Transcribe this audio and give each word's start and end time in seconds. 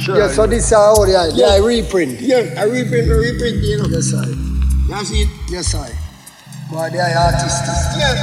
Inspiration. 0.00 0.28
Yes, 0.28 0.36
so 0.36 0.46
this 0.46 0.64
is 0.64 0.70
how 0.70 1.04
they 1.04 1.14
are. 1.14 1.30
They 1.30 1.36
Yeah. 1.44 1.60
are 1.60 1.62
reprint. 1.62 2.20
Yeah, 2.20 2.54
I 2.56 2.64
reprint, 2.64 3.10
I 3.10 3.14
reprint, 3.20 3.56
you 3.60 3.76
know. 3.76 3.88
Yes, 3.88 4.06
sir. 4.08 4.24
You 4.24 4.96
it? 4.96 5.28
Yes, 5.50 5.66
sir. 5.68 5.86
But 6.72 6.92
they 6.92 7.00
are 7.00 7.12
artists. 7.20 7.68
Yeah. 8.00 8.14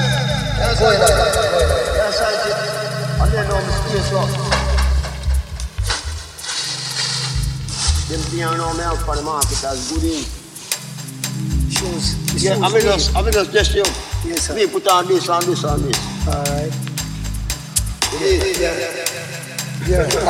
That's 0.58 0.80
Go 0.80 0.86
right. 0.90 0.98
ahead. 0.98 1.08
Go 1.08 1.22
ahead. 1.22 1.70
That's 2.02 2.18
right. 2.18 3.22
And 3.22 3.32
then 3.32 3.48
now 3.48 3.62
my 3.62 3.74
space 3.86 4.10
up. 4.14 4.30
Them 8.10 8.22
piano 8.32 8.74
me 8.74 8.84
out 8.84 8.98
for 9.06 9.16
the 9.16 9.22
market 9.22 9.64
as 9.64 9.92
good 9.92 10.04
in. 10.04 10.24
Shoes. 11.70 12.16
Yeah, 12.42 12.58
I'm 12.64 12.74
just, 12.82 13.16
I'm 13.16 13.32
just 13.32 13.52
just 13.52 13.76
you. 13.76 13.84
Yes, 14.26 14.48
sir. 14.48 14.56
Me 14.56 14.66
put 14.66 14.88
on 14.88 15.08
this 15.08 15.30
and 15.30 15.44
this 15.44 15.64
and 15.64 15.84
this. 15.84 16.00
All 16.28 16.44
right. 16.44 16.87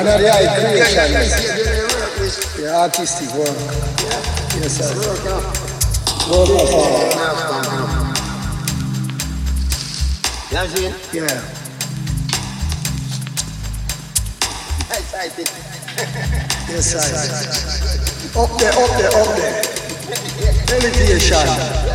Yeah. 0.08 0.16
And 0.16 0.24
they 0.24 0.30
are 0.30 0.60
creation. 0.60 0.96
Yeah, 0.98 1.20
yeah, 1.20 1.44
yeah, 2.24 2.64
Yeah, 2.64 2.82
artistic 2.82 3.30
work. 3.36 3.58
Yes, 4.56 4.78
sir. 4.78 4.88
yeah, 4.96 5.16
yeah. 5.26 6.32
Work 6.32 6.50
art. 6.50 6.78
You 10.50 10.68
see? 10.76 11.18
Yeah. 11.18 11.42
Excited. 14.98 15.50
Yes, 16.70 16.86
sir. 16.92 17.04
Up 18.40 18.52
there, 18.60 18.72
up 18.72 18.92
there, 18.98 19.12
up 19.12 19.30
there. 19.38 19.62
Elevation. 20.72 21.87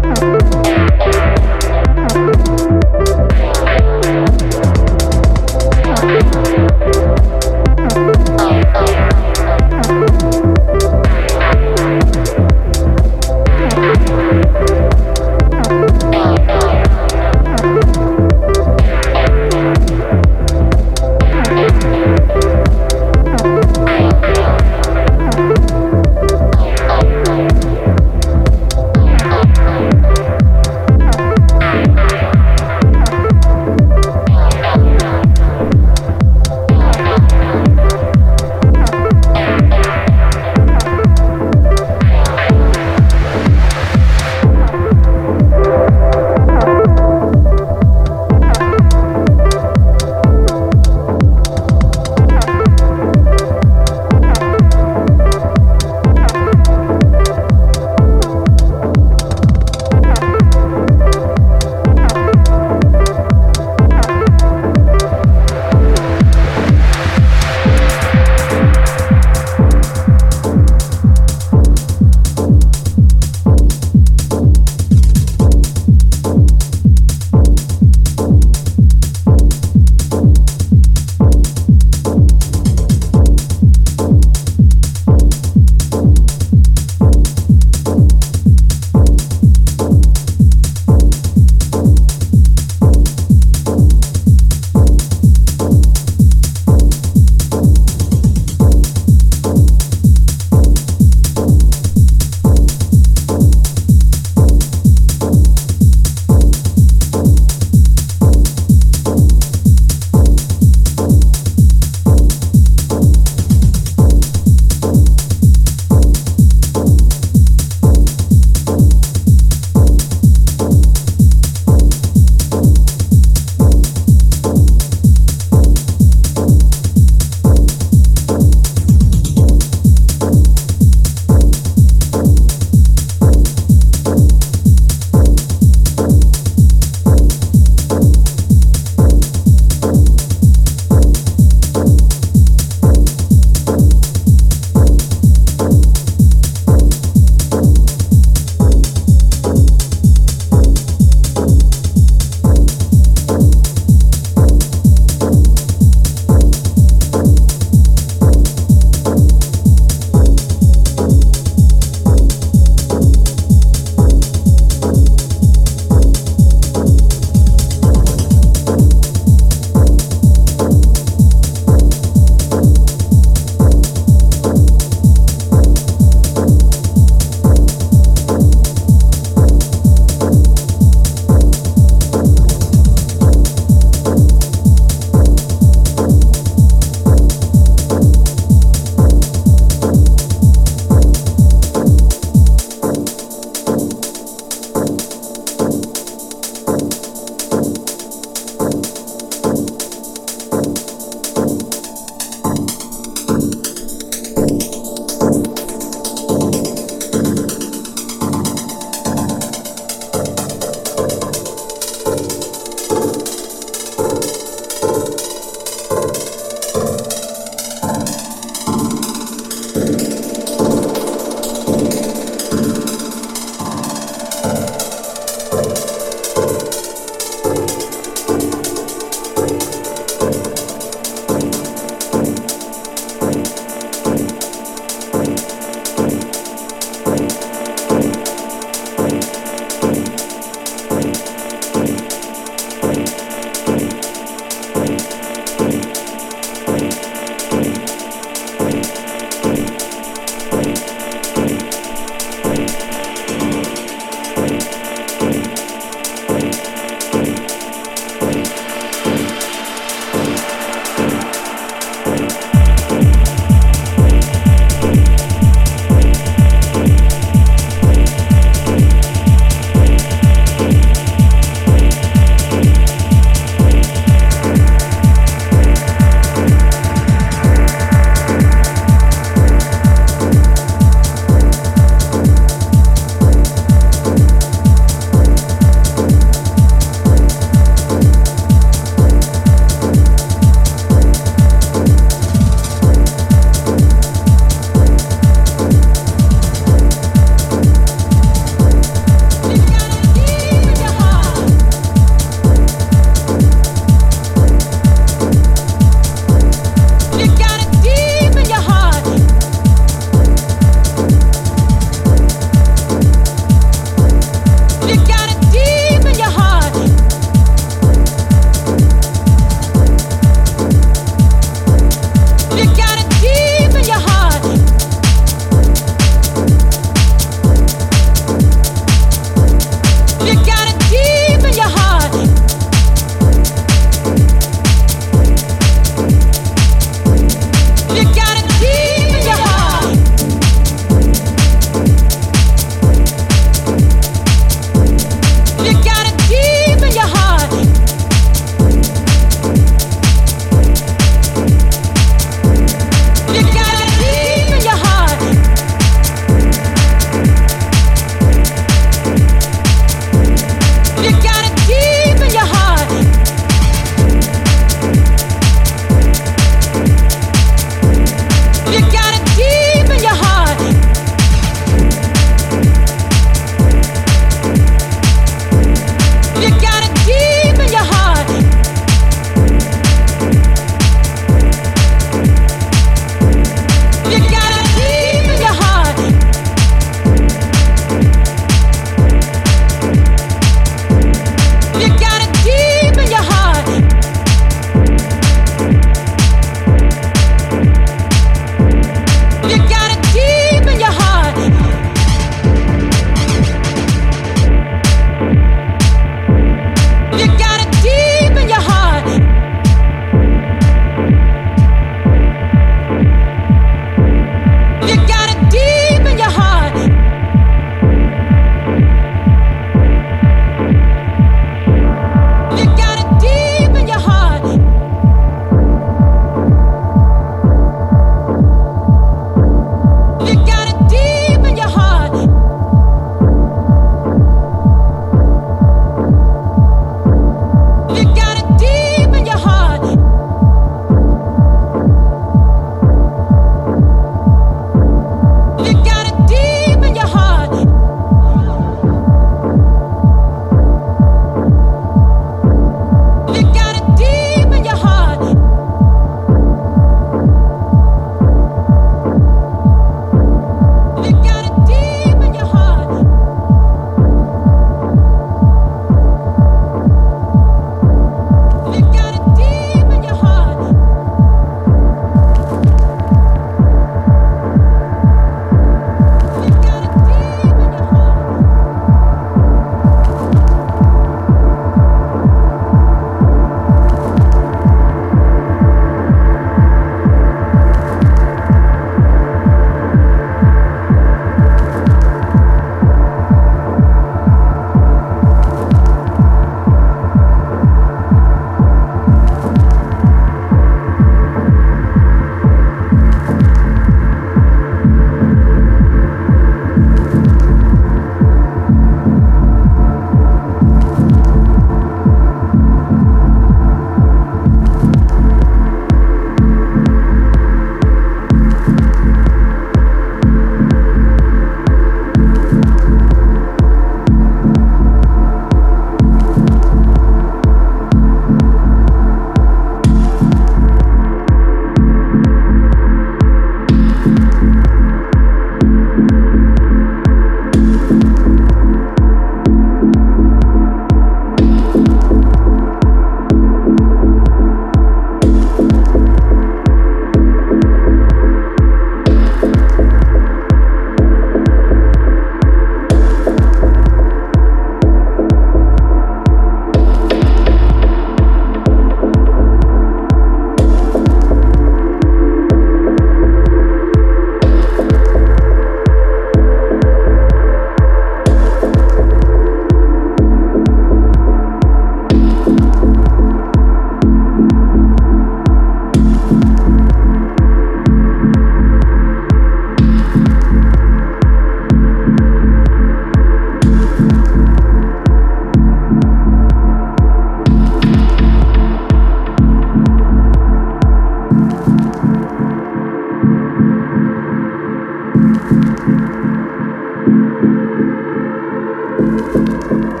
Música 599.11 600.00